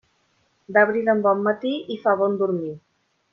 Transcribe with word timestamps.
D'abril 0.77 1.11
en 1.13 1.21
bon 1.27 1.43
matí, 1.49 1.75
hi 1.77 1.99
fa 2.07 2.15
bon 2.23 2.39
dormir. 2.41 2.73